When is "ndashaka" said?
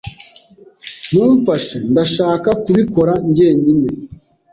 1.91-2.49